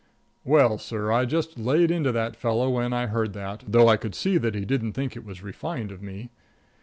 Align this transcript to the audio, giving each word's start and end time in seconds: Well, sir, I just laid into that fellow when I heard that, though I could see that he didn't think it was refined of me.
Well, 0.43 0.79
sir, 0.79 1.11
I 1.11 1.25
just 1.25 1.59
laid 1.59 1.91
into 1.91 2.11
that 2.11 2.35
fellow 2.35 2.71
when 2.71 2.91
I 2.91 3.05
heard 3.05 3.33
that, 3.33 3.63
though 3.67 3.87
I 3.87 3.97
could 3.97 4.15
see 4.15 4.39
that 4.39 4.55
he 4.55 4.65
didn't 4.65 4.93
think 4.93 5.15
it 5.15 5.23
was 5.23 5.43
refined 5.43 5.91
of 5.91 6.01
me. 6.01 6.31